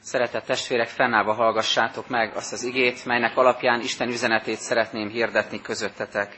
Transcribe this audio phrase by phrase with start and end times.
[0.00, 6.36] Szeretett testvérek, fennállva hallgassátok meg azt az igét, melynek alapján Isten üzenetét szeretném hirdetni közöttetek.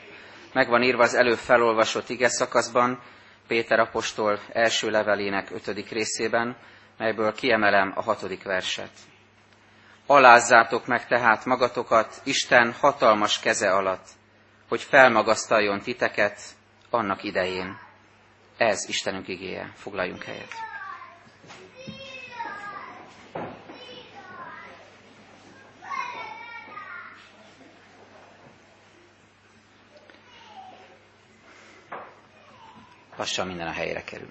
[0.53, 2.99] Megvan írva az előbb felolvasott ige szakaszban,
[3.47, 6.57] Péter apostol első levelének ötödik részében,
[6.97, 8.91] melyből kiemelem a hatodik verset.
[10.05, 14.07] Alázzátok meg tehát magatokat Isten hatalmas keze alatt,
[14.69, 16.39] hogy felmagasztaljon titeket
[16.89, 17.77] annak idején.
[18.57, 19.71] Ez Istenünk igéje.
[19.75, 20.70] Foglaljunk helyet.
[33.21, 34.27] Lassan minden a helyére kerül.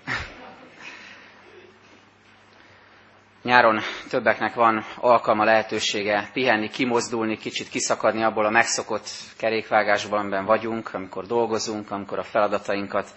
[3.42, 10.94] Nyáron többeknek van alkalma, lehetősége pihenni, kimozdulni, kicsit kiszakadni abból a megszokott kerékvágásban, amiben vagyunk,
[10.94, 13.10] amikor dolgozunk, amikor a feladatainkat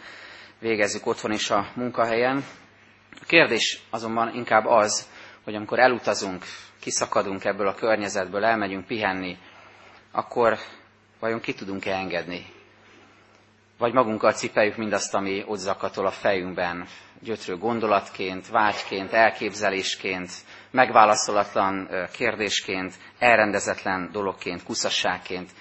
[0.59, 2.43] végezzük otthon is a munkahelyen.
[3.21, 5.07] A kérdés azonban inkább az,
[5.43, 6.45] hogy amikor elutazunk,
[6.79, 9.37] kiszakadunk ebből a környezetből, elmegyünk pihenni,
[10.11, 10.57] akkor
[11.19, 12.52] vajon ki tudunk-e engedni?
[13.83, 16.87] Vagy magunkkal cipeljük mindazt, ami ott zakatol a fejünkben,
[17.19, 20.31] gyötrő gondolatként, vágyként, elképzelésként,
[20.71, 25.51] megválaszolatlan kérdésként, elrendezetlen dologként, kuszasságként.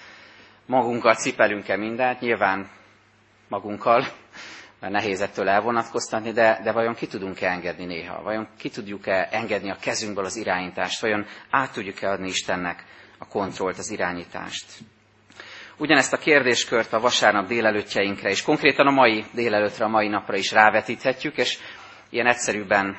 [0.65, 2.19] Magunkkal cipelünk-e mindent?
[2.19, 2.69] Nyilván
[3.47, 4.05] magunkkal,
[4.79, 8.21] mert nehéz ettől elvonatkoztatni, de, de vajon ki tudunk-e engedni néha?
[8.21, 11.01] Vajon ki tudjuk-e engedni a kezünkből az irányítást?
[11.01, 12.83] Vajon át tudjuk-e adni Istennek
[13.17, 14.65] a kontrollt, az irányítást?
[15.77, 20.51] Ugyanezt a kérdéskört a vasárnap délelőttjeinkre, és konkrétan a mai délelőtre, a mai napra is
[20.51, 21.57] rávetíthetjük, és
[22.09, 22.97] ilyen egyszerűbben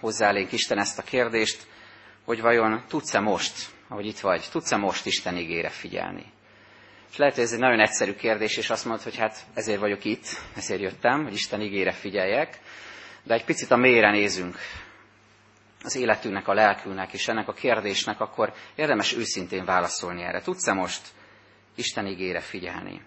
[0.00, 1.66] hozzálénk Isten ezt a kérdést,
[2.24, 3.52] hogy vajon tudsz-e most,
[3.88, 6.24] ahogy itt vagy, tudsz-e most Isten ígére figyelni?
[7.10, 10.04] És lehet, hogy ez egy nagyon egyszerű kérdés, és azt mondod, hogy hát ezért vagyok
[10.04, 12.58] itt, ezért jöttem, hogy Isten ígére figyeljek,
[13.22, 14.58] de egy picit a mélyre nézünk
[15.82, 20.40] az életünknek, a lelkünknek, és ennek a kérdésnek, akkor érdemes őszintén válaszolni erre.
[20.42, 21.08] Tudsz-e most
[21.76, 23.02] Isten ígére figyelni.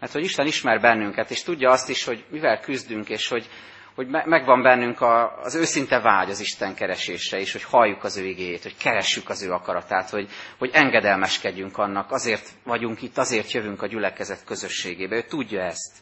[0.00, 3.48] Mert hogy Isten ismer bennünket, és tudja azt is, hogy mivel küzdünk, és hogy,
[3.94, 8.24] hogy megvan bennünk a, az őszinte vágy az Isten keresésre, és hogy halljuk az ő
[8.24, 10.28] igéjét, hogy keressük az ő akaratát, hogy,
[10.58, 15.16] hogy engedelmeskedjünk annak, azért vagyunk itt, azért jövünk a gyülekezet közösségébe.
[15.16, 15.92] Ő tudja ezt.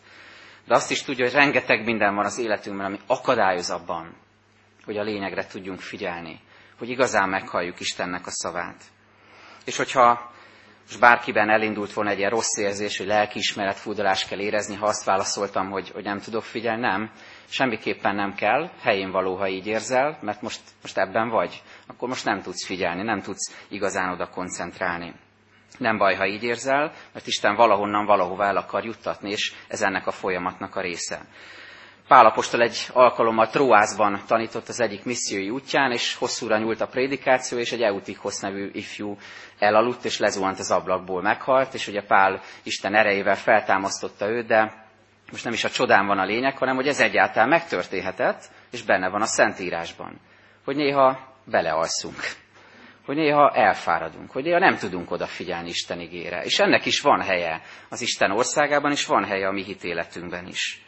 [0.67, 4.17] De azt is tudja, hogy rengeteg minden van az életünkben, ami akadályoz abban,
[4.85, 6.41] hogy a lényegre tudjunk figyelni,
[6.79, 8.83] hogy igazán meghalljuk Istennek a szavát.
[9.65, 10.32] És hogyha
[10.89, 15.05] és bárkiben elindult volna egy ilyen rossz érzés, hogy lelkiismeret fúdalást kell érezni, ha azt
[15.05, 17.11] válaszoltam, hogy, hogy nem tudok figyelni, nem.
[17.49, 21.63] Semmiképpen nem kell, helyén való, ha így érzel, mert most, most ebben vagy.
[21.87, 25.15] Akkor most nem tudsz figyelni, nem tudsz igazán oda koncentrálni.
[25.79, 30.07] Nem baj, ha így érzel, mert Isten valahonnan valahová el akar juttatni, és ez ennek
[30.07, 31.21] a folyamatnak a része.
[32.13, 37.73] Pálapostól egy alkalommal Tróászban tanított az egyik missziói útján, és hosszúra nyúlt a prédikáció, és
[37.73, 39.17] egy Eutikhoz nevű ifjú
[39.59, 44.87] elaludt, és lezuhant az ablakból, meghalt, és ugye Pál Isten erejével feltámasztotta őt, de
[45.31, 49.09] most nem is a csodán van a lényeg, hanem hogy ez egyáltalán megtörténhetett, és benne
[49.09, 50.21] van a Szentírásban,
[50.65, 52.21] hogy néha belealszunk,
[53.07, 56.43] hogy néha elfáradunk, hogy néha nem tudunk odafigyelni Isten igére.
[56.43, 60.83] És ennek is van helye az Isten országában, és van helye a mi hitéletünkben is.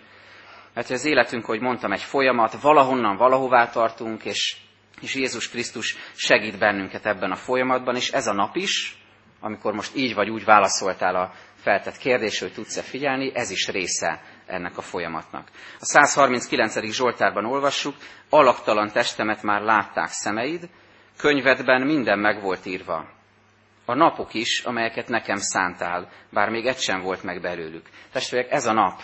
[0.75, 4.57] Mert az életünk, hogy mondtam, egy folyamat, valahonnan valahová tartunk, és,
[5.01, 8.99] és Jézus Krisztus segít bennünket ebben a folyamatban, és ez a nap is,
[9.41, 14.23] amikor most így vagy úgy válaszoltál a feltett kérdésre, hogy tudsz-e figyelni, ez is része
[14.47, 15.49] ennek a folyamatnak.
[15.81, 16.93] A 139.
[16.93, 17.95] Zsoltárban olvassuk,
[18.31, 20.69] alaktalan testemet már látták szemeid,
[21.19, 23.09] könyvedben minden meg volt írva.
[23.85, 27.87] A napok is, amelyeket nekem szántál, bár még egy sem volt meg belőlük.
[28.13, 29.03] Testvérek, ez a nap,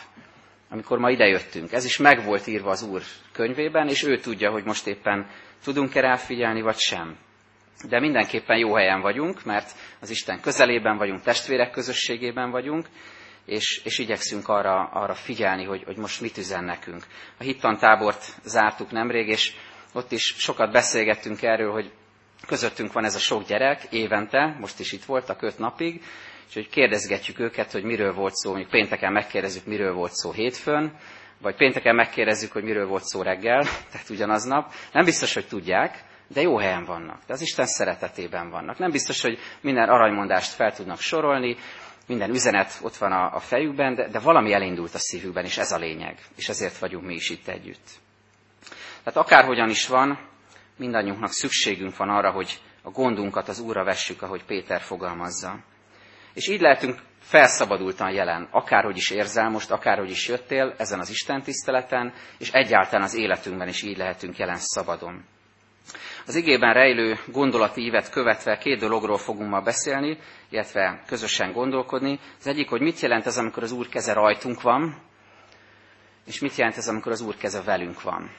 [0.70, 1.72] amikor ma idejöttünk.
[1.72, 5.26] Ez is meg volt írva az Úr könyvében, és ő tudja, hogy most éppen
[5.64, 7.16] tudunk-e rá figyelni, vagy sem.
[7.88, 9.70] De mindenképpen jó helyen vagyunk, mert
[10.00, 12.86] az Isten közelében vagyunk, testvérek közösségében vagyunk,
[13.44, 17.06] és, és igyekszünk arra, arra figyelni, hogy, hogy most mit üzen nekünk.
[17.38, 19.52] A hittantábort zártuk nemrég, és
[19.92, 21.92] ott is sokat beszélgettünk erről, hogy
[22.46, 26.02] közöttünk van ez a sok gyerek évente, most is itt voltak öt napig,
[26.50, 30.92] és hogy kérdezgetjük őket, hogy miről volt szó, mondjuk pénteken megkérdezzük, miről volt szó hétfőn,
[31.40, 33.62] vagy pénteken megkérdezzük, hogy miről volt szó reggel,
[33.92, 34.72] tehát ugyanaznap.
[34.92, 37.20] Nem biztos, hogy tudják, de jó helyen vannak.
[37.26, 38.78] De az Isten szeretetében vannak.
[38.78, 41.56] Nem biztos, hogy minden aranymondást fel tudnak sorolni,
[42.06, 45.72] minden üzenet ott van a, a fejükben, de, de valami elindult a szívükben, és ez
[45.72, 46.18] a lényeg.
[46.36, 47.88] És ezért vagyunk mi is itt együtt.
[49.04, 50.18] Tehát akárhogyan is van,
[50.76, 55.58] mindannyiunknak szükségünk van arra, hogy a gondunkat az Úrra vessük, ahogy Péter fogalmazza.
[56.34, 61.42] És így lehetünk felszabadultan jelen, akárhogy is érzel most, akárhogy is jöttél ezen az Isten
[61.42, 65.24] tiszteleten, és egyáltalán az életünkben is így lehetünk jelen szabadon.
[66.26, 70.18] Az igében rejlő gondolatívet követve két dologról fogunk ma beszélni,
[70.48, 72.18] illetve közösen gondolkodni.
[72.38, 74.96] Az egyik, hogy mit jelent ez, amikor az Úr keze rajtunk van,
[76.26, 78.30] és mit jelent ez, amikor az Úr keze velünk van.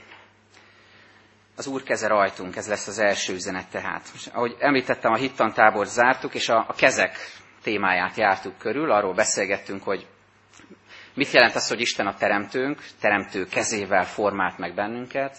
[1.56, 4.10] Az Úr keze rajtunk, ez lesz az első üzenet tehát.
[4.14, 7.18] És ahogy említettem, a hittantábort zártuk, és a, a kezek
[7.64, 10.08] témáját jártuk körül, arról beszélgettünk, hogy
[11.14, 15.38] mit jelent az, hogy Isten a teremtőnk, teremtő kezével formált meg bennünket,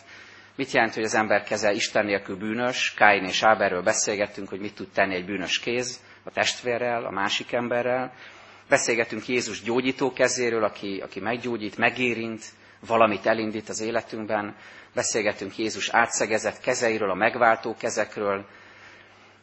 [0.56, 4.74] mit jelent, hogy az ember keze Isten nélkül bűnös, Káin és Áberről beszélgettünk, hogy mit
[4.74, 8.12] tud tenni egy bűnös kéz a testvérrel, a másik emberrel,
[8.68, 12.44] beszélgetünk Jézus gyógyító kezéről, aki, aki meggyógyít, megérint,
[12.86, 14.56] valamit elindít az életünkben,
[14.94, 18.46] beszélgetünk Jézus átszegezett kezeiről, a megváltó kezekről,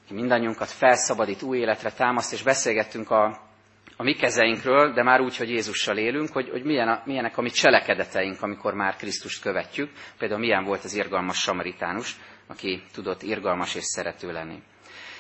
[0.10, 3.24] ki mindannyiunkat felszabadít, új életre támaszt, és beszélgettünk a,
[3.98, 7.42] a mi kezeinkről, de már úgy, hogy Jézussal élünk, hogy, hogy milyen a, milyenek a
[7.42, 9.92] mi cselekedeteink, amikor már Krisztust követjük.
[10.18, 12.16] Például milyen volt az irgalmas samaritánus,
[12.48, 14.62] aki tudott irgalmas és szerető lenni.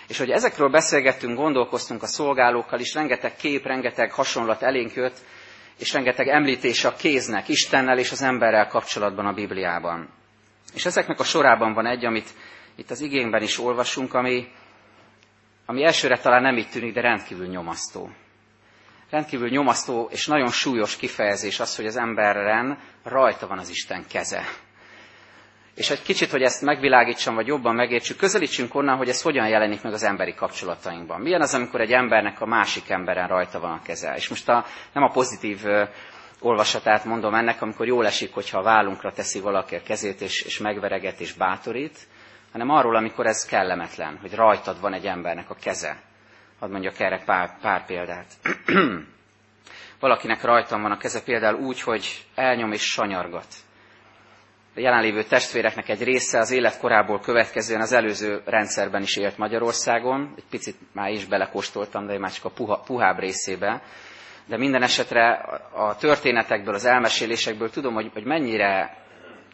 [0.08, 5.18] És hogy ezekről beszélgettünk, gondolkoztunk a szolgálókkal is, rengeteg kép, rengeteg hasonlat elénk jött,
[5.80, 10.10] és rengeteg említés a kéznek, Istennel és az emberrel kapcsolatban a Bibliában.
[10.74, 12.30] És ezeknek a sorában van egy, amit
[12.76, 14.48] itt az igényben is olvasunk, ami,
[15.70, 18.10] ami elsőre talán nem így tűnik, de rendkívül nyomasztó.
[19.10, 24.44] Rendkívül nyomasztó és nagyon súlyos kifejezés az, hogy az emberren rajta van az Isten keze.
[25.76, 29.82] És egy kicsit, hogy ezt megvilágítsam, vagy jobban megértsük, közelítsünk onnan, hogy ez hogyan jelenik
[29.82, 31.22] meg az emberi kapcsolatainkban.
[31.22, 34.14] Milyen az, amikor egy embernek a másik emberen rajta van a keze.
[34.16, 35.66] És most a, nem a pozitív
[36.40, 40.58] olvasatát mondom ennek, amikor jól esik, hogyha a vállunkra teszi valaki a kezét, és, és
[40.58, 42.08] megvereget és bátorít,
[42.52, 45.98] hanem arról, amikor ez kellemetlen, hogy rajtad van egy embernek a keze.
[46.60, 48.28] Hadd mondjak erre pár, pár példát.
[50.00, 53.48] Valakinek rajtam van a keze például úgy, hogy elnyom és sanyargat.
[54.76, 60.34] A jelenlévő testvéreknek egy része az életkorából következően az előző rendszerben is élt Magyarországon.
[60.38, 63.82] Egy picit már is belekóstoltam, de már csak a puha, puhább részébe
[64.50, 65.32] de minden esetre
[65.72, 68.98] a történetekből, az elmesélésekből tudom, hogy, hogy mennyire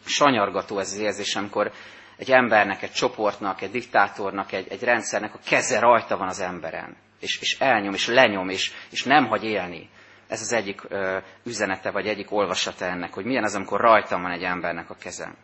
[0.06, 1.72] sanyargató ez az érzés, amikor
[2.18, 6.96] egy embernek, egy csoportnak, egy diktátornak, egy, egy rendszernek a keze rajta van az emberen,
[7.20, 9.90] és, és elnyom, és lenyom, és, és nem hagy élni.
[10.28, 14.30] Ez az egyik ö, üzenete, vagy egyik olvasata ennek, hogy milyen az, amikor rajtam van
[14.30, 15.34] egy embernek a keze.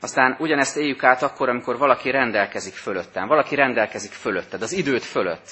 [0.00, 5.50] Aztán ugyanezt éljük át akkor, amikor valaki rendelkezik fölöttem, valaki rendelkezik fölötted, az időt fölött.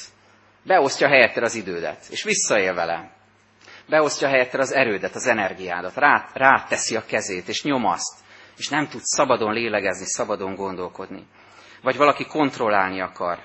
[0.63, 3.11] Beosztja helyetted az idődet, és visszaél vele.
[3.89, 8.19] Beosztja helyetted az erődet, az energiádat, rá, ráteszi a kezét, és nyomaszt,
[8.57, 11.27] és nem tud szabadon lélegezni, szabadon gondolkodni.
[11.83, 13.39] Vagy valaki kontrollálni akar,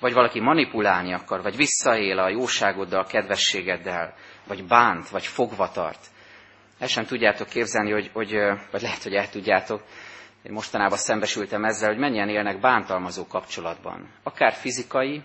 [0.00, 4.14] vagy valaki manipulálni akar, vagy visszaél a jóságoddal, kedvességeddel,
[4.46, 6.06] vagy bánt, vagy fogva tart.
[6.78, 8.32] Ezt sem tudjátok képzelni, hogy, hogy,
[8.70, 9.82] vagy lehet, hogy el tudjátok,
[10.42, 14.10] én mostanában szembesültem ezzel, hogy mennyien élnek bántalmazó kapcsolatban.
[14.22, 15.22] Akár fizikai,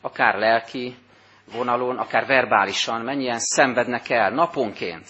[0.00, 0.96] akár lelki
[1.52, 5.08] vonalon, akár verbálisan, mennyien szenvednek el naponként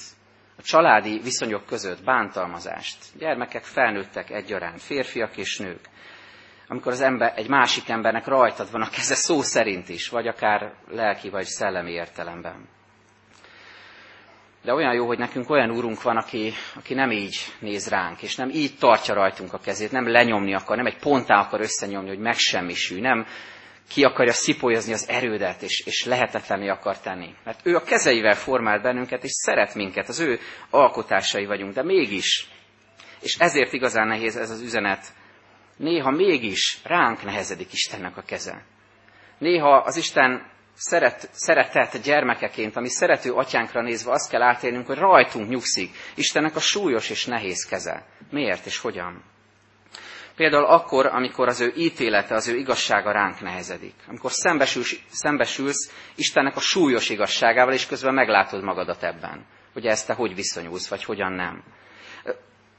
[0.65, 2.97] családi viszonyok között bántalmazást.
[3.19, 5.81] Gyermekek, felnőttek egyaránt, férfiak és nők.
[6.69, 10.73] Amikor az ember, egy másik embernek rajtad van a keze szó szerint is, vagy akár
[10.89, 12.69] lelki vagy szellemi értelemben.
[14.63, 18.37] De olyan jó, hogy nekünk olyan úrunk van, aki, aki nem így néz ránk, és
[18.37, 22.19] nem így tartja rajtunk a kezét, nem lenyomni akar, nem egy pontá akar összenyomni, hogy
[22.19, 23.27] megsemmisül, nem
[23.89, 27.35] ki akarja szipolyozni az erődet, és, és lehetetlenné akar tenni.
[27.45, 30.39] Mert ő a kezeivel formált bennünket, és szeret minket, az ő
[30.71, 32.49] alkotásai vagyunk, de mégis,
[33.21, 35.07] és ezért igazán nehéz ez az üzenet,
[35.77, 38.65] néha mégis ránk nehezedik Istennek a keze.
[39.39, 45.49] Néha az Isten szeret, szeretett gyermekeként, ami szerető atyánkra nézve azt kell átélnünk, hogy rajtunk
[45.49, 48.07] nyugszik Istennek a súlyos és nehéz keze.
[48.31, 49.34] Miért és hogyan?
[50.37, 53.95] Például akkor, amikor az ő ítélete, az ő igazsága ránk nehezedik.
[54.09, 59.47] Amikor szembesülsz, szembesülsz Istennek a súlyos igazságával, és közben meglátod magadat ebben.
[59.73, 61.63] Hogy ezt te hogy viszonyulsz, vagy hogyan nem.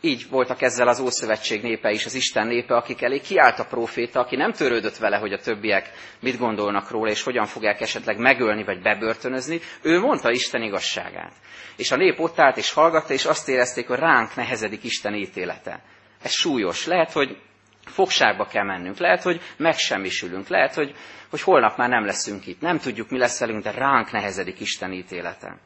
[0.01, 4.19] Így voltak ezzel az Ószövetség népe is, az Isten népe, akik elé kiállt a proféta,
[4.19, 8.63] aki nem törődött vele, hogy a többiek mit gondolnak róla, és hogyan fogják esetleg megölni,
[8.63, 9.59] vagy bebörtönözni.
[9.81, 11.33] Ő mondta Isten igazságát.
[11.77, 15.83] És a nép ott állt és hallgatta, és azt érezték, hogy ránk nehezedik Isten ítélete.
[16.25, 16.85] Ez súlyos.
[16.85, 17.41] Lehet, hogy
[17.85, 18.97] fogságba kell mennünk.
[18.97, 20.47] Lehet, hogy megsemmisülünk.
[20.47, 20.95] Lehet, hogy,
[21.29, 22.61] hogy holnap már nem leszünk itt.
[22.61, 25.57] Nem tudjuk, mi lesz velünk, de ránk nehezedik Isten ítélete.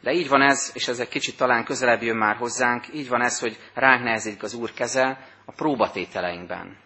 [0.00, 3.22] De így van ez, és ez egy kicsit talán közelebb jön már hozzánk, így van
[3.22, 6.76] ez, hogy ránk nehezedik az Úr keze a próbatételeinkben,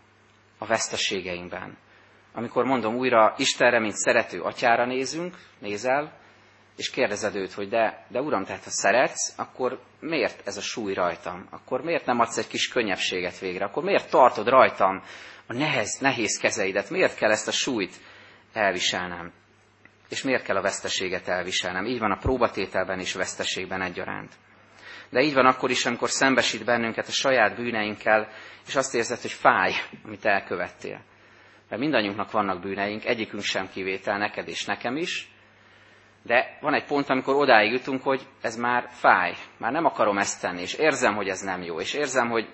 [0.58, 1.78] a veszteségeinkben.
[2.32, 6.12] Amikor mondom újra, Istenre, mint szerető atyára nézünk, nézel,
[6.76, 10.94] és kérdezed őt, hogy de, de uram, tehát ha szeretsz, akkor miért ez a súly
[10.94, 11.46] rajtam?
[11.50, 13.64] Akkor miért nem adsz egy kis könnyebbséget végre?
[13.64, 15.02] Akkor miért tartod rajtam
[15.46, 16.90] a nehez, nehéz kezeidet?
[16.90, 17.94] Miért kell ezt a súlyt
[18.52, 19.32] elviselnem?
[20.08, 21.86] És miért kell a veszteséget elviselnem?
[21.86, 24.32] Így van a próbatételben és veszteségben egyaránt.
[25.10, 28.28] De így van akkor is, amikor szembesít bennünket a saját bűneinkkel,
[28.66, 29.72] és azt érzed, hogy fáj,
[30.04, 31.00] amit elkövettél.
[31.68, 35.28] Mert mindannyiunknak vannak bűneink, egyikünk sem kivétel, neked és nekem is,
[36.26, 40.40] de van egy pont, amikor odáig jutunk, hogy ez már fáj, már nem akarom ezt
[40.40, 42.48] tenni, és érzem, hogy ez nem jó, és érzem, hogy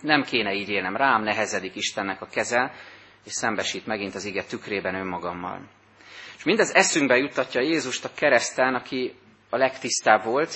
[0.00, 2.72] nem kéne így élnem, rám nehezedik Istennek a keze,
[3.24, 5.60] és szembesít megint az ige tükrében önmagammal.
[6.36, 9.14] És mindez eszünkbe juttatja Jézust a kereszten, aki
[9.50, 10.54] a legtisztább volt,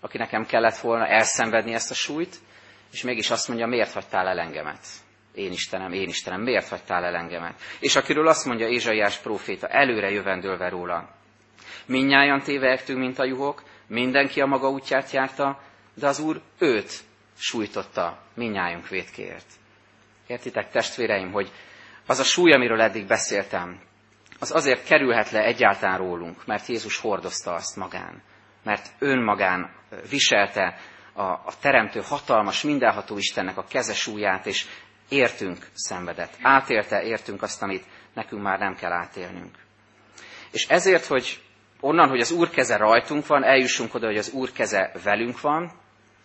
[0.00, 2.36] aki nekem kellett volna elszenvedni ezt a súlyt,
[2.92, 4.86] és mégis azt mondja, miért hagytál el engemet?
[5.34, 7.60] Én Istenem, én Istenem, miért hagytál el engemet?
[7.80, 11.15] És akiről azt mondja Ézsaiás próféta, előre jövendőlve róla,
[11.86, 15.60] Minnyáján téveektünk, mint a juhok, mindenki a maga útját járta,
[15.94, 17.00] de az Úr őt
[17.38, 19.46] sújtotta minnyájunk vétkéért.
[20.26, 21.50] Értitek, testvéreim, hogy
[22.06, 23.80] az a súly, amiről eddig beszéltem,
[24.38, 28.22] az azért kerülhet le egyáltalán rólunk, mert Jézus hordozta azt magán.
[28.62, 29.74] Mert önmagán
[30.10, 30.78] viselte
[31.12, 34.66] a, a teremtő hatalmas, mindenható Istennek a keze súlyát, és
[35.08, 36.36] értünk szenvedett.
[36.42, 39.58] Átélte, értünk azt, amit nekünk már nem kell átélnünk.
[40.50, 41.42] És ezért, hogy
[41.80, 45.72] onnan, hogy az Úr keze rajtunk van, eljussunk oda, hogy az Úr keze velünk van,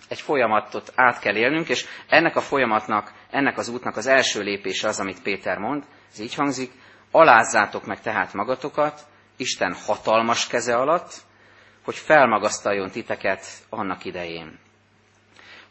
[0.10, 4.88] egy folyamatot át kell élnünk, és ennek a folyamatnak, ennek az útnak az első lépése
[4.88, 6.72] az, amit Péter mond, ez így hangzik,
[7.12, 9.02] alázzátok meg tehát magatokat,
[9.38, 11.14] Isten hatalmas keze alatt,
[11.84, 14.60] hogy felmagasztaljon titeket annak idején.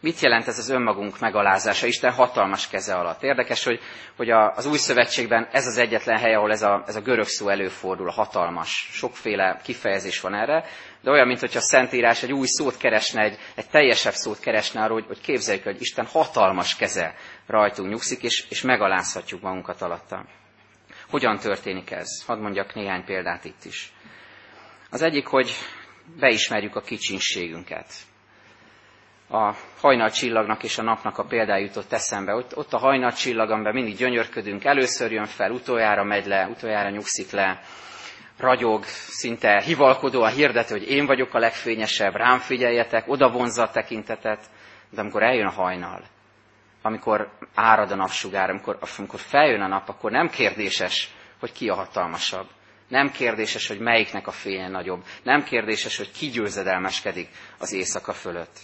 [0.02, 3.22] Mit jelent ez az önmagunk megalázása Isten hatalmas keze alatt?
[3.22, 3.80] Érdekes, hogy,
[4.16, 7.26] hogy a, az új szövetségben ez az egyetlen hely, ahol ez a, ez a görög
[7.26, 8.88] szó előfordul, hatalmas.
[8.92, 10.64] Sokféle kifejezés van erre,
[11.02, 14.94] de olyan, mintha a Szentírás egy új szót keresne, egy, egy teljesebb szót keresne arról,
[14.98, 17.14] hogy, hogy képzeljük, hogy Isten hatalmas keze
[17.46, 20.24] rajtunk nyugszik, és, és megalázhatjuk magunkat alatta.
[21.10, 22.24] Hogyan történik ez?
[22.26, 23.92] Hadd mondjak néhány példát itt is.
[24.90, 25.50] Az egyik, hogy
[26.20, 27.86] beismerjük a kicsinségünket
[29.30, 32.34] a hajnalcsillagnak és a napnak a példája jutott eszembe.
[32.34, 37.30] Ott, ott a hajnalcsillag, amiben mindig gyönyörködünk, először jön fel, utoljára megy le, utoljára nyugszik
[37.30, 37.60] le,
[38.38, 44.44] ragyog, szinte hivalkodóan hirdeti, hogy én vagyok a legfényesebb, rám figyeljetek, oda vonzza a tekintetet,
[44.90, 46.02] de amikor eljön a hajnal,
[46.82, 51.08] amikor árad a napsugár, amikor, amikor feljön a nap, akkor nem kérdéses,
[51.40, 52.46] hogy ki a hatalmasabb.
[52.88, 55.02] Nem kérdéses, hogy melyiknek a fénye nagyobb.
[55.22, 58.58] Nem kérdéses, hogy ki győzedelmeskedik az éjszaka fölött.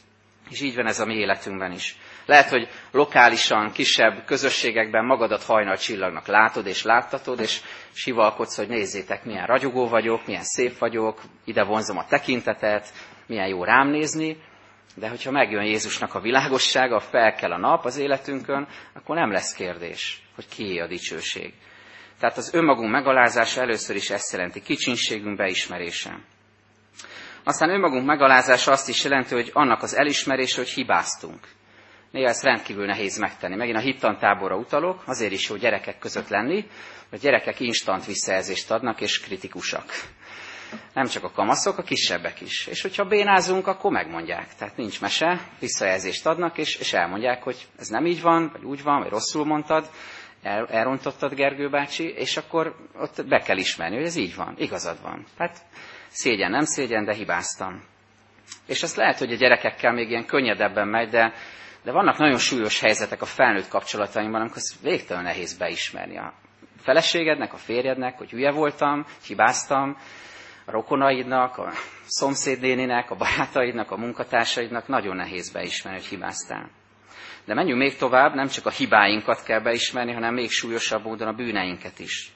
[0.50, 1.96] És így van ez a mi életünkben is.
[2.26, 7.60] Lehet, hogy lokálisan, kisebb közösségekben magadat hajnal csillagnak látod és láttatod, és
[7.92, 12.92] sivalkodsz, hogy nézzétek, milyen ragyogó vagyok, milyen szép vagyok, ide vonzom a tekintetet,
[13.26, 14.36] milyen jó rám nézni,
[14.94, 19.54] de hogyha megjön Jézusnak a világossága, fel kell a nap az életünkön, akkor nem lesz
[19.54, 21.54] kérdés, hogy kié a dicsőség.
[22.20, 26.18] Tehát az önmagunk megalázása először is ezt jelenti, kicsinségünk beismerése.
[27.48, 31.48] Aztán önmagunk megalázása azt is jelenti, hogy annak az elismerése, hogy hibáztunk.
[32.10, 33.56] Néha ezt rendkívül nehéz megtenni.
[33.56, 36.66] Megint a hittantáborra utalok, azért is jó gyerekek között lenni,
[37.10, 39.84] hogy gyerekek instant visszajelzést adnak, és kritikusak.
[40.94, 42.66] Nem csak a kamaszok, a kisebbek is.
[42.66, 44.54] És hogyha bénázunk, akkor megmondják.
[44.54, 48.82] Tehát nincs mese, visszajelzést adnak, és, és elmondják, hogy ez nem így van, vagy úgy
[48.82, 49.90] van, vagy rosszul mondtad,
[50.42, 55.02] el, elrontottad Gergő bácsi, és akkor ott be kell ismerni, hogy ez így van, igazad
[55.02, 55.24] van.
[55.38, 55.58] Hát
[56.08, 57.82] szégyen, nem szégyen, de hibáztam.
[58.66, 61.32] És azt lehet, hogy a gyerekekkel még ilyen könnyedebben megy, de,
[61.84, 66.18] de vannak nagyon súlyos helyzetek a felnőtt kapcsolatainkban, amikor ez végtelen nehéz beismerni.
[66.18, 66.32] A
[66.80, 69.96] feleségednek, a férjednek, hogy hülye voltam, hibáztam,
[70.64, 71.72] a rokonaidnak, a
[72.06, 76.70] szomszédnéninek, a barátaidnak, a munkatársaidnak nagyon nehéz beismerni, hogy hibáztál.
[77.44, 81.32] De menjünk még tovább, nem csak a hibáinkat kell beismerni, hanem még súlyosabb módon a
[81.32, 82.32] bűneinket is.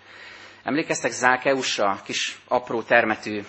[0.62, 3.40] Emlékeztek Zákeusra, kis apró termetű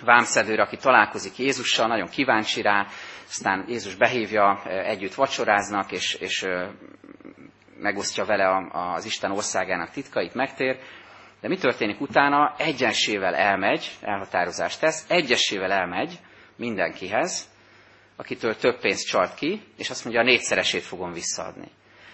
[0.00, 2.86] vámszedőre, aki találkozik Jézussal, nagyon kíváncsi rá,
[3.28, 6.46] aztán Jézus behívja, együtt vacsoráznak, és, és
[7.78, 10.78] megosztja vele az Isten országának titkait, megtér.
[11.40, 12.54] De mi történik utána?
[12.58, 16.18] Egyensével elmegy, elhatározást tesz, egyesével elmegy
[16.56, 17.48] mindenkihez,
[18.16, 21.68] akitől több pénzt csalt ki, és azt mondja, a négyszeresét fogom visszaadni.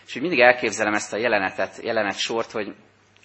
[0.06, 2.74] És úgy mindig elképzelem ezt a jelenetet, jelenet sort, hogy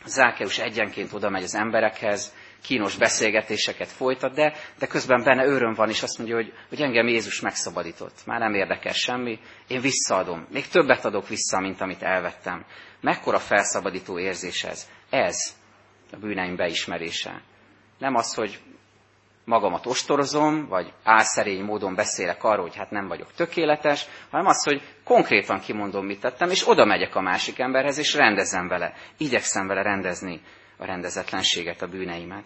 [0.06, 2.34] Zákeus egyenként oda megy az emberekhez,
[2.64, 7.08] kínos beszélgetéseket folytat, de, de közben benne öröm van, és azt mondja, hogy, hogy engem
[7.08, 8.26] Jézus megszabadított.
[8.26, 10.48] Már nem érdekel semmi, én visszaadom.
[10.52, 12.66] Még többet adok vissza, mint amit elvettem.
[13.02, 14.90] Mekkora felszabadító érzés ez?
[15.10, 15.38] Ez
[16.12, 17.42] a bűneim beismerése.
[17.98, 18.60] Nem az, hogy
[19.46, 24.82] magamat ostorozom, vagy álszerény módon beszélek arról, hogy hát nem vagyok tökéletes, hanem az, hogy
[25.04, 28.94] konkrétan kimondom, mit tettem, és oda megyek a másik emberhez, és rendezem vele.
[29.18, 30.42] Igyekszem vele rendezni
[30.78, 32.46] a rendezetlenséget, a bűneimet.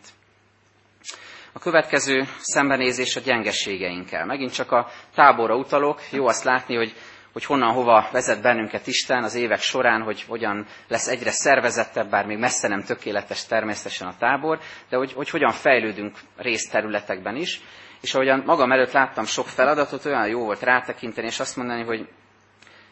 [1.53, 4.25] A következő szembenézés a gyengeségeinkkel.
[4.25, 6.01] Megint csak a táborra utalok.
[6.11, 6.93] Jó azt látni, hogy
[7.33, 12.25] hogy honnan hova vezet bennünket Isten az évek során, hogy hogyan lesz egyre szervezettebb, bár
[12.25, 14.59] még messze nem tökéletes természetesen a tábor,
[14.89, 17.61] de hogy, hogy hogyan fejlődünk részterületekben is.
[18.01, 22.07] És ahogyan magam előtt láttam sok feladatot, olyan jó volt rátekinteni, és azt mondani, hogy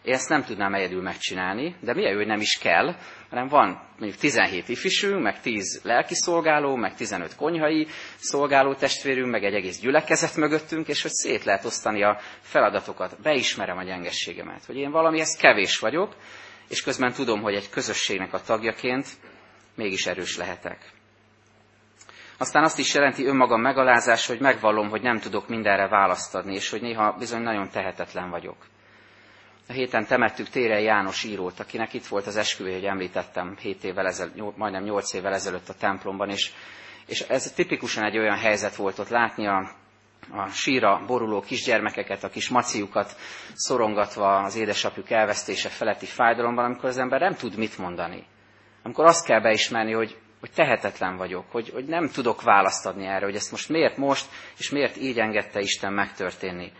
[0.08, 2.96] én ezt nem tudnám egyedül megcsinálni, de jó, hogy nem is kell,
[3.30, 7.88] hanem van mondjuk 17 ifisünk, meg 10 lelki szolgáló, meg 15 konyhai
[8.18, 13.22] szolgáló testvérünk, meg egy egész gyülekezet mögöttünk, és hogy szét lehet osztani a feladatokat.
[13.22, 16.16] Beismerem a gyengességemet, hogy én valamihez kevés vagyok,
[16.70, 19.08] és közben tudom, hogy egy közösségnek a tagjaként
[19.76, 20.92] mégis erős lehetek.
[22.38, 26.70] Aztán azt is jelenti önmagam megalázás, hogy megvallom, hogy nem tudok mindenre választ adni, és
[26.70, 28.56] hogy néha bizony nagyon tehetetlen vagyok.
[29.70, 34.06] A héten temettük Tére János írót, akinek itt volt az esküvő, hogy említettem, 7 évvel
[34.08, 36.52] ezelőtt, majdnem 8 évvel ezelőtt a templomban, és,
[37.06, 39.72] és ez tipikusan egy olyan helyzet volt ott látni a,
[40.32, 43.16] a síra boruló kisgyermekeket, a kis maciukat
[43.54, 48.24] szorongatva az édesapjuk elvesztése feletti fájdalomban, amikor az ember nem tud mit mondani.
[48.84, 53.26] Amikor azt kell beismerni, hogy, hogy tehetetlen vagyok, hogy, hogy nem tudok választ adni erre,
[53.26, 54.26] hogy ezt most miért most,
[54.58, 56.72] és miért így engedte Isten megtörténni.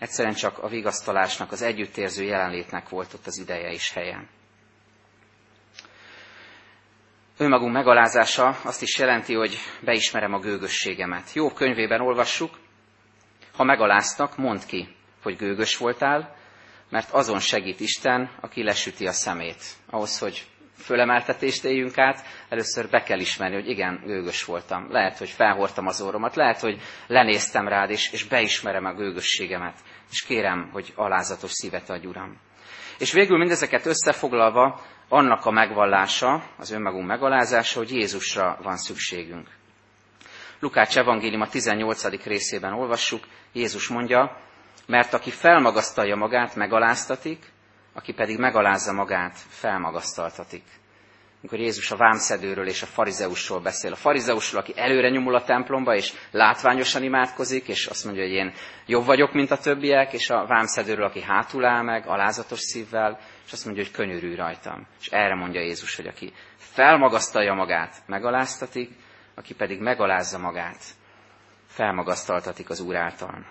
[0.00, 4.26] Egyszerűen csak a vigasztalásnak, az együttérző jelenlétnek volt ott az ideje és helye.
[7.38, 11.32] Önmagunk megalázása azt is jelenti, hogy beismerem a gőgösségemet.
[11.32, 12.58] Jó könyvében olvassuk,
[13.56, 16.36] ha megaláztak, mondd ki, hogy gőgös voltál,
[16.88, 19.62] mert azon segít Isten, aki lesüti a szemét.
[19.90, 24.90] Ahhoz, hogy fölemeltetést éljünk át, először be kell ismerni, hogy igen, gőgös voltam.
[24.90, 29.78] Lehet, hogy felhortam az orromat, lehet, hogy lenéztem rád, és, és beismerem a gőgösségemet,
[30.10, 32.38] és kérem, hogy alázatos szívet adj, Uram.
[32.98, 39.48] És végül mindezeket összefoglalva, annak a megvallása, az önmagunk megalázása, hogy Jézusra van szükségünk.
[40.58, 42.24] Lukács evangélium a 18.
[42.24, 44.36] részében olvassuk, Jézus mondja,
[44.86, 47.52] mert aki felmagasztalja magát, megaláztatik,
[47.92, 50.62] aki pedig megalázza magát, felmagasztaltatik.
[51.40, 53.92] Amikor Jézus a vámszedőről és a farizeusról beszél.
[53.92, 58.52] A farizeusról, aki előre nyomul a templomba, és látványosan imádkozik, és azt mondja, hogy én
[58.86, 63.52] jobb vagyok, mint a többiek, és a vámszedőről, aki hátul áll meg, alázatos szívvel, és
[63.52, 64.86] azt mondja, hogy könyörű rajtam.
[65.00, 68.90] És erre mondja Jézus, hogy aki felmagasztalja magát, megaláztatik,
[69.34, 70.84] aki pedig megalázza magát,
[71.66, 73.46] felmagasztaltatik az Úr által.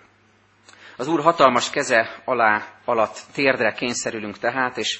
[0.97, 4.99] Az Úr hatalmas keze alá, alatt térdre kényszerülünk tehát, és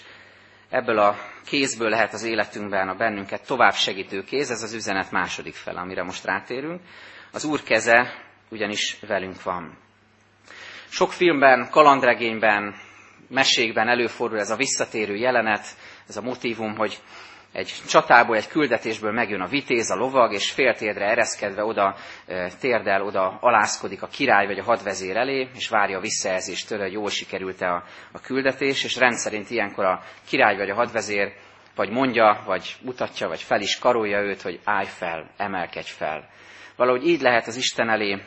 [0.70, 5.54] ebből a kézből lehet az életünkben a bennünket tovább segítő kéz, ez az üzenet második
[5.54, 6.82] fele, amire most rátérünk.
[7.32, 8.14] Az Úr keze
[8.50, 9.78] ugyanis velünk van.
[10.90, 12.76] Sok filmben, kalandregényben,
[13.28, 15.66] mesékben előfordul ez a visszatérő jelenet,
[16.08, 17.00] ez a motivum, hogy
[17.54, 21.96] egy csatából, egy küldetésből megjön a vitéz, a lovag, és féltérdre ereszkedve oda
[22.60, 26.94] térdel, oda alászkodik a király vagy a hadvezér elé, és várja a visszajelzést tőle, hogy
[26.94, 31.34] jól sikerült-e a, a küldetés, és rendszerint ilyenkor a király vagy a hadvezér
[31.76, 36.30] vagy mondja, vagy mutatja, vagy fel is karolja őt, hogy állj fel, emelkedj fel.
[36.76, 38.22] Valahogy így lehet az Isten elé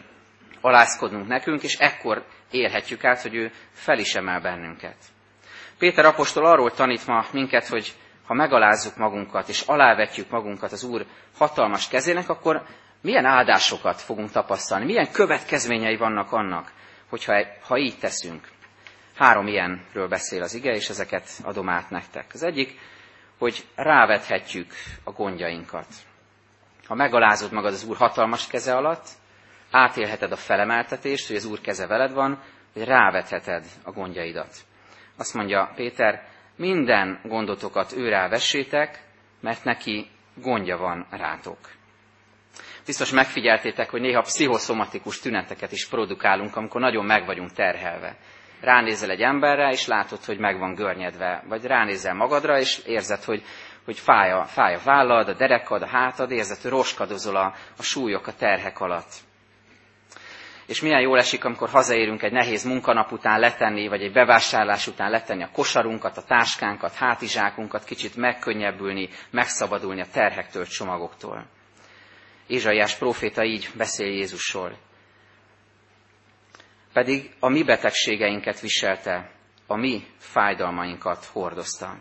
[0.61, 4.97] alázkodnunk nekünk, és ekkor élhetjük át, hogy ő fel is emel bennünket.
[5.79, 7.93] Péter apostol arról tanít ma minket, hogy
[8.27, 11.07] ha megalázzuk magunkat, és alávetjük magunkat az Úr
[11.39, 12.63] hatalmas kezének, akkor
[13.01, 16.73] milyen áldásokat fogunk tapasztalni, milyen következményei vannak annak,
[17.09, 18.49] hogyha ha így teszünk.
[19.17, 22.31] Három ilyenről beszél az ige, és ezeket adom át nektek.
[22.33, 22.79] Az egyik,
[23.39, 24.73] hogy rávethetjük
[25.05, 25.87] a gondjainkat.
[26.87, 29.09] Ha megalázod magad az Úr hatalmas keze alatt,
[29.71, 34.57] átélheted a felemeltetést, hogy az Úr keze veled van, hogy rávetheted a gondjaidat.
[35.17, 36.23] Azt mondja Péter,
[36.57, 39.05] minden gondotokat őrá vessétek,
[39.41, 41.59] mert neki gondja van rátok.
[42.87, 48.17] Biztos megfigyeltétek, hogy néha pszichoszomatikus tüneteket is produkálunk, amikor nagyon meg vagyunk terhelve.
[48.61, 51.45] Ránézel egy emberre, és látod, hogy meg van görnyedve.
[51.49, 53.43] Vagy ránézel magadra, és érzed, hogy,
[53.85, 57.83] hogy fáj, a, fáj a vállad, a derekad, a hátad, érzed, hogy roskadozol a, a
[57.83, 59.13] súlyok, a terhek alatt
[60.67, 65.11] és milyen jól esik, amikor hazaérünk egy nehéz munkanap után letenni, vagy egy bevásárlás után
[65.11, 71.47] letenni a kosarunkat, a táskánkat, hátizsákunkat, kicsit megkönnyebbülni, megszabadulni a terhektől, csomagoktól.
[72.47, 74.77] Ézsaiás próféta így beszél Jézusról.
[76.93, 79.31] Pedig a mi betegségeinket viselte,
[79.67, 81.97] a mi fájdalmainkat hordozta.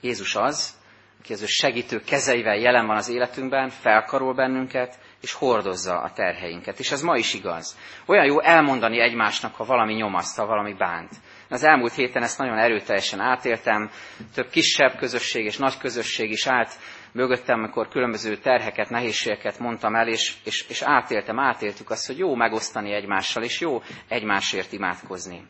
[0.00, 0.78] Jézus az,
[1.20, 6.78] aki az ő segítő kezeivel jelen van az életünkben, felkarol bennünket, és hordozza a terheinket.
[6.78, 7.76] És ez ma is igaz.
[8.06, 11.10] Olyan jó elmondani egymásnak, ha valami nyomaszt, ha valami bánt.
[11.48, 13.90] Az elmúlt héten ezt nagyon erőteljesen átéltem,
[14.34, 16.72] több kisebb közösség és nagy közösség is állt
[17.12, 22.34] mögöttem, amikor különböző terheket, nehézségeket mondtam el, és, és, és átéltem, átéltük azt, hogy jó
[22.34, 25.46] megosztani egymással, és jó egymásért imádkozni.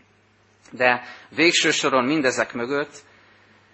[0.70, 3.02] De végső soron mindezek mögött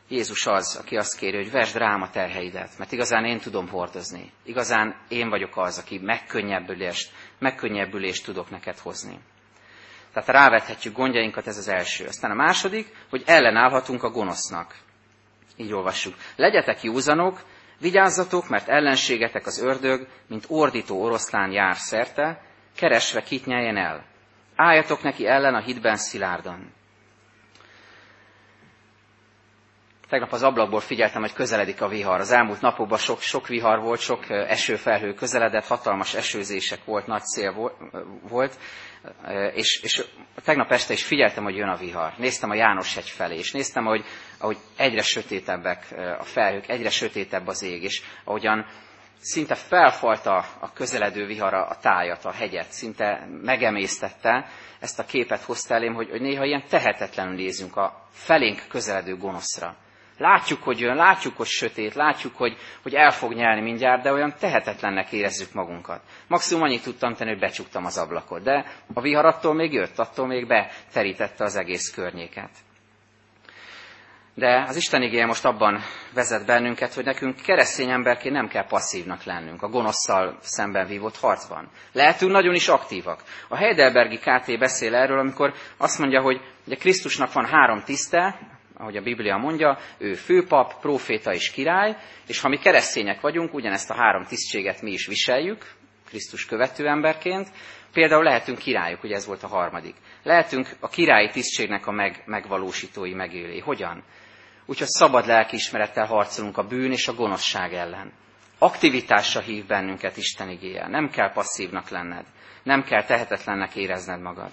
[0.08, 4.32] Jézus az, aki azt kéri, hogy vesd rám a terheidet, mert igazán én tudom hordozni.
[4.44, 9.18] Igazán én vagyok az, aki megkönnyebbülést, megkönnyebbülést tudok neked hozni.
[10.12, 12.06] Tehát rávethetjük gondjainkat, ez az első.
[12.06, 14.74] Aztán a második, hogy ellenállhatunk a gonosznak.
[15.56, 16.14] Így olvassuk.
[16.36, 17.44] Legyetek józanok,
[17.80, 22.42] vigyázzatok, mert ellenségetek az ördög, mint ordító oroszlán jár szerte,
[22.76, 24.06] keresve kit nyeljen el.
[24.56, 26.72] Álljatok neki ellen a hitben szilárdan.
[30.08, 32.20] Tegnap az ablakból figyeltem, hogy közeledik a vihar.
[32.20, 37.72] Az elmúlt napokban sok, sok vihar volt, sok esőfelhő közeledett, hatalmas esőzések volt, nagy szél
[38.28, 38.58] volt,
[39.54, 40.04] és, és
[40.44, 42.12] tegnap este is figyeltem, hogy jön a vihar.
[42.16, 44.04] Néztem a János hegy felé, és néztem, hogy,
[44.38, 45.86] ahogy egyre sötétebbek
[46.18, 48.66] a felhők, egyre sötétebb az ég, és ahogyan
[49.18, 54.48] szinte felfalta a közeledő vihara a tájat, a hegyet, szinte megemésztette,
[54.80, 59.76] ezt a képet hozta elém, hogy, hogy néha ilyen tehetetlenül nézünk a felénk közeledő gonoszra.
[60.18, 64.34] Látjuk, hogy jön, látjuk, hogy sötét, látjuk, hogy, hogy el fog nyelni mindjárt, de olyan
[64.38, 66.00] tehetetlennek érezzük magunkat.
[66.28, 70.26] Maximum annyit tudtam tenni, hogy becsuktam az ablakot, de a vihar attól még jött, attól
[70.26, 72.50] még beterítette az egész környéket.
[74.34, 75.80] De az Isten igéje most abban
[76.14, 81.68] vezet bennünket, hogy nekünk keresztény emberként nem kell passzívnak lennünk a gonoszszal szemben vívott harcban.
[81.92, 83.22] Lehetünk nagyon is aktívak.
[83.48, 88.38] A Heidelbergi KT beszél erről, amikor azt mondja, hogy ugye Krisztusnak van három tiszte,
[88.78, 93.90] ahogy a Biblia mondja, ő főpap, próféta és király, és ha mi keresztények vagyunk, ugyanezt
[93.90, 95.64] a három tisztséget mi is viseljük,
[96.06, 97.48] Krisztus követő emberként,
[97.92, 99.94] például lehetünk királyok, ugye ez volt a harmadik.
[100.22, 103.60] Lehetünk a királyi tisztségnek a meg, megvalósítói, megélői.
[103.60, 104.02] Hogyan?
[104.66, 108.12] Úgyhogy szabad lelkiismerettel harcolunk a bűn és a gonoszság ellen.
[108.58, 110.88] Aktivitásra hív bennünket Isten igéje.
[110.88, 112.24] Nem kell passzívnak lenned.
[112.62, 114.50] Nem kell tehetetlennek érezned magad.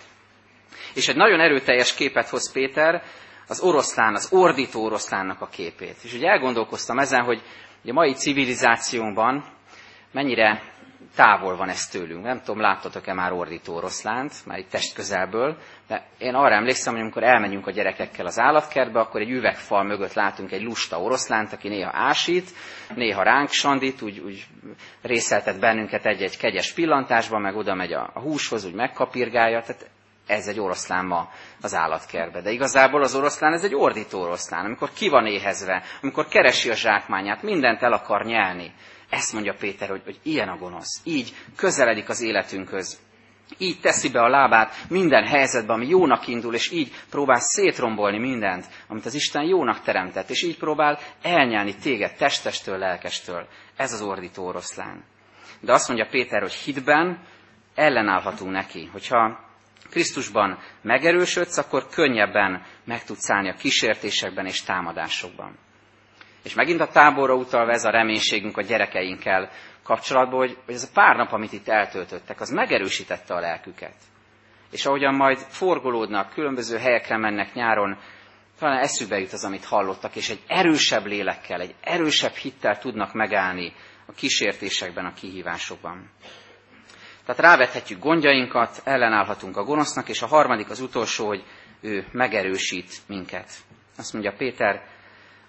[0.96, 3.04] És egy nagyon erőteljes képet hoz Péter,
[3.48, 5.96] az oroszlán, az ordító oroszlánnak a képét.
[6.04, 7.42] És ugye elgondolkoztam ezen, hogy
[7.86, 9.44] a mai civilizációnkban
[10.12, 10.62] mennyire
[11.16, 12.24] távol van ez tőlünk.
[12.24, 17.02] Nem tudom, láttatok-e már ordító oroszlánt, már egy test közelből, de én arra emlékszem, hogy
[17.02, 21.68] amikor elmenjünk a gyerekekkel az állatkertbe, akkor egy üvegfal mögött látunk egy lusta oroszlánt, aki
[21.68, 22.50] néha ásít,
[22.96, 24.46] néha ránk sandít, úgy, úgy
[25.02, 29.62] részeltet bennünket egy-egy kegyes pillantásban, meg oda megy a, a húshoz, úgy megkapirgálja.
[29.62, 29.90] Tehát
[30.28, 31.30] ez egy oroszlán ma
[31.62, 32.42] az állatkerbe.
[32.42, 36.76] De igazából az oroszlán ez egy ordító oroszlán, amikor ki van éhezve, amikor keresi a
[36.76, 38.74] zsákmányát, mindent el akar nyelni.
[39.10, 41.02] Ezt mondja Péter, hogy, hogy ilyen a gonosz.
[41.04, 43.00] Így közeledik az életünkhöz.
[43.58, 48.66] Így teszi be a lábát minden helyzetben, ami jónak indul, és így próbál szétrombolni mindent,
[48.88, 53.48] amit az Isten jónak teremtett, és így próbál elnyelni téged testestől, lelkestől.
[53.76, 55.04] Ez az ordító oroszlán.
[55.60, 57.24] De azt mondja Péter, hogy hitben
[57.76, 58.90] ellenállhatunk neki.
[58.92, 59.40] Hogyha
[59.94, 65.58] Krisztusban megerősödsz, akkor könnyebben meg tudsz állni a kísértésekben és támadásokban.
[66.44, 69.50] És megint a táborra utalva ez a reménységünk a gyerekeinkkel
[69.84, 73.96] kapcsolatban, hogy, hogy ez a pár nap, amit itt eltöltöttek, az megerősítette a lelküket.
[74.72, 77.98] És ahogyan majd forgolódnak, különböző helyekre mennek nyáron,
[78.60, 83.74] talán eszükbe jut az, amit hallottak, és egy erősebb lélekkel, egy erősebb hittel tudnak megállni
[84.06, 86.10] a kísértésekben, a kihívásokban.
[87.26, 91.44] Tehát rávethetjük gondjainkat, ellenállhatunk a gonosznak, és a harmadik, az utolsó, hogy
[91.82, 93.50] ő megerősít minket.
[93.98, 94.84] Azt mondja Péter,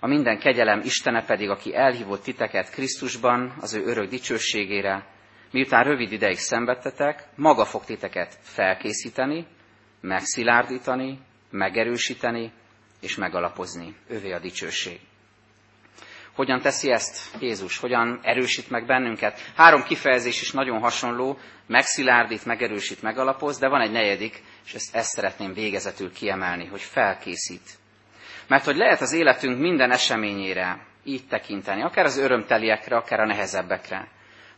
[0.00, 5.06] a minden kegyelem Istene pedig, aki elhívott titeket Krisztusban az ő örök dicsőségére,
[5.50, 9.46] miután rövid ideig szenvedtetek, maga fog titeket felkészíteni,
[10.00, 11.18] megszilárdítani,
[11.50, 12.52] megerősíteni
[13.00, 13.96] és megalapozni.
[14.08, 15.00] Ővé a dicsőség.
[16.34, 17.78] Hogyan teszi ezt Jézus?
[17.78, 19.40] Hogyan erősít meg bennünket?
[19.56, 25.10] Három kifejezés is nagyon hasonló, megszilárdít, megerősít, megalapoz, de van egy negyedik, és ezt, ezt
[25.10, 27.70] szeretném végezetül kiemelni, hogy felkészít.
[28.48, 34.08] Mert hogy lehet az életünk minden eseményére így tekinteni, akár az örömteliekre, akár a nehezebbekre,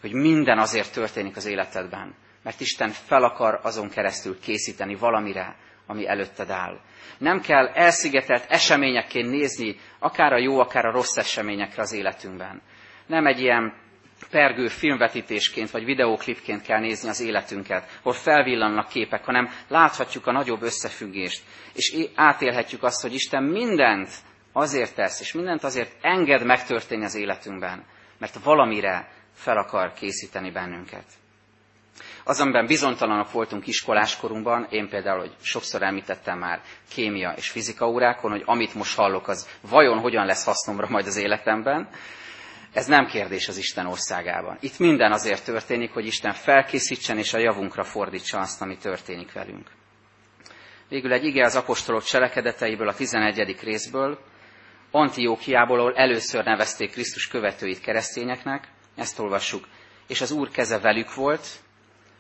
[0.01, 6.09] hogy minden azért történik az életedben, mert Isten fel akar azon keresztül készíteni valamire, ami
[6.09, 6.81] előtted áll.
[7.19, 12.63] Nem kell elszigetelt eseményekként nézni, akár a jó, akár a rossz eseményekre az életünkben.
[13.07, 13.75] Nem egy ilyen
[14.31, 20.63] pergő filmvetítésként vagy videóklipként kell nézni az életünket, hol felvillannak képek, hanem láthatjuk a nagyobb
[20.63, 21.43] összefüggést,
[21.75, 24.09] és átélhetjük azt, hogy Isten mindent
[24.53, 27.85] azért tesz, és mindent azért enged megtörténni az életünkben,
[28.19, 31.05] mert valamire fel akar készíteni bennünket.
[32.29, 38.31] Az, amiben bizonytalanok voltunk iskoláskorunkban, én például, hogy sokszor említettem már kémia és fizika órákon,
[38.31, 41.89] hogy amit most hallok, az vajon hogyan lesz hasznomra majd az életemben,
[42.73, 44.57] ez nem kérdés az Isten országában.
[44.61, 49.71] Itt minden azért történik, hogy Isten felkészítsen és a javunkra fordítsa azt, ami történik velünk.
[50.89, 53.57] Végül egy ige az apostolok cselekedeteiből, a 11.
[53.63, 54.19] részből,
[54.91, 59.65] Antiókiából, ahol először nevezték Krisztus követőit keresztényeknek, ezt olvassuk,
[60.07, 61.47] és az Úr keze velük volt,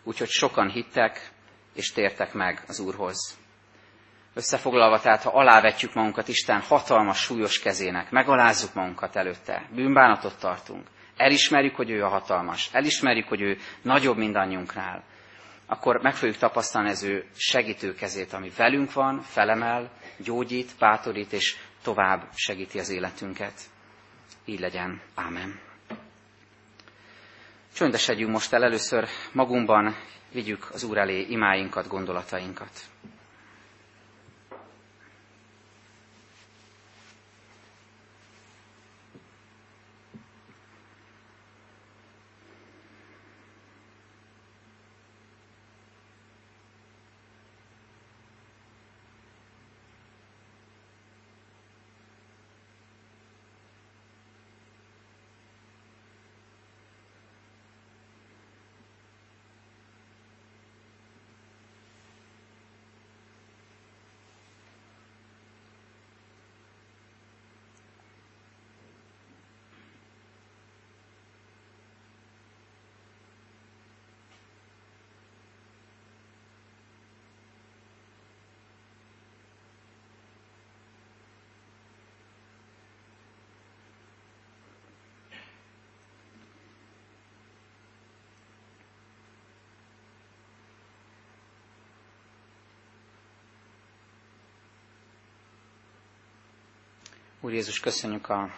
[0.06, 1.30] úgyhogy sokan hittek
[1.74, 3.38] és tértek meg az Úrhoz.
[4.34, 11.76] Összefoglalva, tehát ha alávetjük magunkat Isten hatalmas, súlyos kezének, megalázzuk magunkat előtte, bűnbánatot tartunk, elismerjük,
[11.76, 15.04] hogy ő a hatalmas, elismerjük, hogy ő nagyobb mindannyiunknál,
[15.66, 21.56] akkor meg fogjuk tapasztalni az ő segítő kezét, ami velünk van, felemel, gyógyít, bátorít, és
[21.82, 23.60] tovább segíti az életünket.
[24.44, 25.00] Így legyen.
[25.14, 25.65] Ámen.
[27.76, 29.96] Csöndesedjünk most el először magunkban,
[30.32, 32.70] vigyük az Úr elé imáinkat, gondolatainkat.
[97.40, 98.50] Úr Jézus, köszönjük a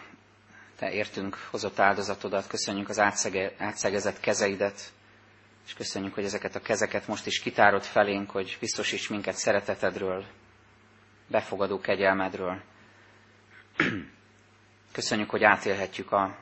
[0.75, 4.91] Te értünk hozott áldozatodat, köszönjük az átszege, átszegezett kezeidet,
[5.65, 10.25] és köszönjük, hogy ezeket a kezeket most is kitárod felénk, hogy biztosíts minket szeretetedről,
[11.27, 12.61] befogadó kegyelmedről.
[14.91, 16.37] Köszönjük, hogy átélhetjük a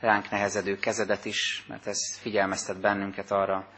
[0.00, 3.68] ránk nehezedő kezedet is, mert ez figyelmeztet bennünket arra,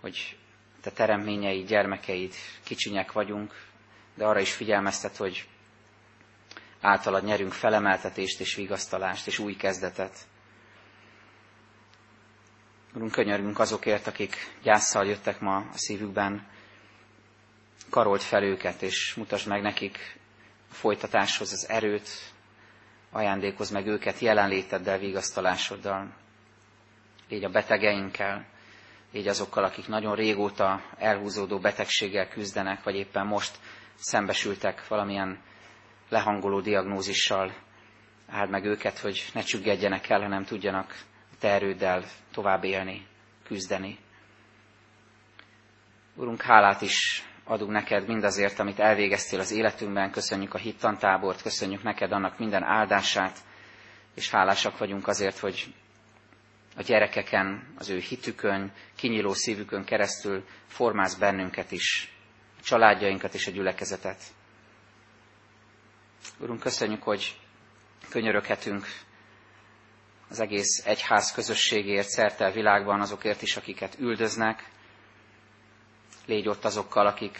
[0.00, 0.38] hogy
[0.80, 3.54] te teremtményeid, gyermekeid, kicsinyek vagyunk,
[4.14, 5.48] de arra is figyelmeztet, hogy
[6.80, 10.16] általad nyerünk felemeltetést és vigasztalást és új kezdetet.
[12.94, 16.46] Urunk, könyörgünk azokért, akik gyászsal jöttek ma a szívükben,
[17.90, 20.18] karolt fel őket, és mutasd meg nekik
[20.70, 22.08] a folytatáshoz az erőt,
[23.10, 26.12] ajándékozz meg őket jelenléteddel, vigasztalásoddal.
[27.28, 28.46] Légy a betegeinkkel,
[29.12, 33.58] légy azokkal, akik nagyon régóta elhúzódó betegséggel küzdenek, vagy éppen most
[33.96, 35.40] szembesültek valamilyen
[36.08, 37.54] lehangoló diagnózissal
[38.26, 40.98] áld meg őket, hogy ne csüggedjenek el, hanem tudjanak
[41.38, 43.06] te erőddel tovább élni,
[43.44, 43.98] küzdeni.
[46.14, 52.12] Urunk, hálát is adunk neked mindazért, amit elvégeztél az életünkben, köszönjük a hittantábort, köszönjük neked
[52.12, 53.38] annak minden áldását,
[54.14, 55.74] és hálásak vagyunk azért, hogy
[56.76, 62.12] a gyerekeken, az ő hitükön, kinyíló szívükön keresztül formálsz bennünket is,
[62.58, 64.22] a családjainkat és a gyülekezetet.
[66.40, 67.40] Urunk, köszönjük, hogy
[68.10, 68.86] könyöröghetünk
[70.30, 74.68] az egész egyház közösségért szerte a világban, azokért is, akiket üldöznek.
[76.26, 77.38] Légy ott azokkal, akik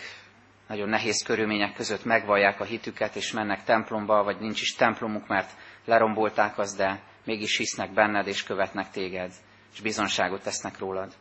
[0.69, 5.51] nagyon nehéz körülmények között megvallják a hitüket, és mennek templomba, vagy nincs is templomuk, mert
[5.85, 9.33] lerombolták azt, de mégis hisznek benned, és követnek téged,
[9.73, 11.13] és bizonságot tesznek rólad.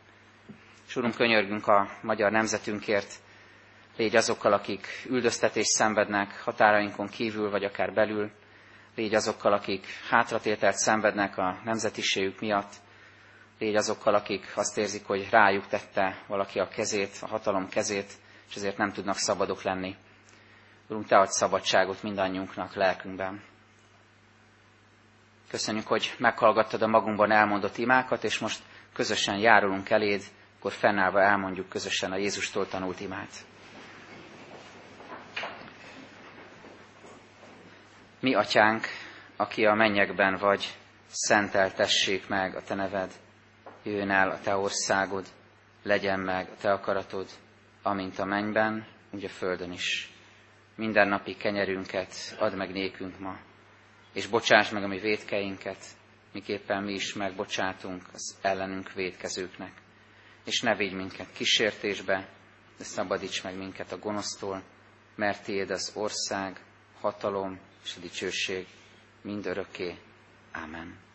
[0.88, 3.14] És Urunk, könyörgünk a magyar nemzetünkért,
[3.98, 8.30] Légy azokkal, akik üldöztetést szenvednek határainkon kívül, vagy akár belül.
[8.94, 12.72] Légy azokkal, akik hátratételt szenvednek a nemzetiségük miatt.
[13.58, 18.12] Légy azokkal, akik azt érzik, hogy rájuk tette valaki a kezét, a hatalom kezét,
[18.48, 19.96] és ezért nem tudnak szabadok lenni.
[20.88, 23.42] Urunk, Te adj szabadságot mindannyiunknak lelkünkben.
[25.48, 30.22] Köszönjük, hogy meghallgattad a magunkban elmondott imákat, és most közösen járulunk eléd,
[30.58, 33.46] akkor fennállva elmondjuk közösen a Jézustól tanult imát.
[38.20, 38.86] Mi, atyánk,
[39.36, 40.74] aki a mennyekben vagy,
[41.06, 43.12] szenteltessék meg a te neved,
[43.82, 45.26] jöjjön el a te országod,
[45.82, 47.28] legyen meg a te akaratod,
[47.82, 50.10] amint a mennyben, úgy a földön is.
[50.74, 53.38] Minden napi kenyerünket add meg nékünk ma,
[54.12, 55.84] és bocsáss meg a mi védkeinket,
[56.32, 59.72] miképpen mi is megbocsátunk az ellenünk védkezőknek.
[60.44, 62.28] és ne védj minket kísértésbe,
[62.78, 64.62] de szabadíts meg minket a gonosztól,
[65.14, 66.60] mert Tiéd az ország,
[67.00, 68.66] hatalom és a dicsőség
[69.22, 69.98] mind örökké.
[70.52, 71.07] Amen.